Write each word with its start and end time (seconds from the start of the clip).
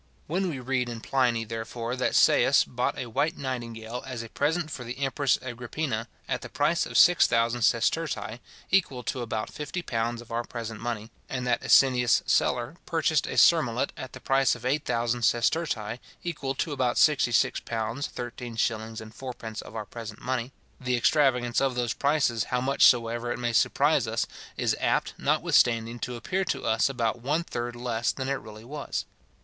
When 0.25 0.49
we 0.49 0.59
read 0.59 0.89
in 0.89 0.99
Pliny, 1.01 1.43
therefore, 1.45 1.95
that 1.95 2.13
Seius 2.15 2.65
{Lib. 2.65 2.65
X, 2.65 2.65
c. 2.65 2.65
29.} 2.73 2.75
bought 2.75 2.97
a 2.97 3.05
white 3.11 3.37
nightingale, 3.37 4.03
as 4.07 4.23
a 4.23 4.29
present 4.29 4.71
for 4.71 4.83
the 4.83 4.97
empress 4.97 5.37
Agrippina, 5.43 6.07
at 6.27 6.41
the 6.41 6.49
price 6.49 6.87
of 6.87 6.97
six 6.97 7.27
thousand 7.27 7.61
sestertii, 7.61 8.39
equal 8.71 9.03
to 9.03 9.21
about 9.21 9.51
fifty 9.51 9.83
pounds 9.83 10.19
of 10.19 10.31
our 10.31 10.43
present 10.43 10.79
money; 10.81 11.11
and 11.29 11.45
that 11.45 11.61
Asinius 11.61 12.23
Celer 12.25 12.77
{Lib. 12.77 12.77
IX, 12.77 12.77
c. 12.79 12.81
17.} 12.81 12.85
purchased 12.87 13.27
a 13.27 13.37
surmullet 13.37 13.89
at 13.95 14.13
the 14.13 14.19
price 14.19 14.55
of 14.55 14.65
eight 14.65 14.85
thousand 14.85 15.21
sestertii, 15.21 15.99
equal 16.23 16.55
to 16.55 16.71
about 16.71 16.97
sixty 16.97 17.31
six 17.31 17.59
pounds 17.59 18.07
thirteen 18.07 18.55
shillings 18.55 19.01
and 19.01 19.13
fourpence 19.13 19.61
of 19.61 19.75
our 19.75 19.85
present 19.85 20.19
money; 20.19 20.51
the 20.79 20.95
extravagance 20.97 21.61
of 21.61 21.75
those 21.75 21.93
prices, 21.93 22.45
how 22.45 22.59
much 22.59 22.83
soever 22.85 23.31
it 23.31 23.37
may 23.37 23.53
surprise 23.53 24.07
us, 24.07 24.25
is 24.57 24.75
apt, 24.79 25.13
notwithstanding, 25.19 25.99
to 25.99 26.15
appear 26.15 26.43
to 26.43 26.63
us 26.65 26.89
about 26.89 27.21
one 27.21 27.43
third 27.43 27.75
less 27.75 28.11
than 28.11 28.29
it 28.29 28.41
really 28.41 28.65
was. 28.65 29.05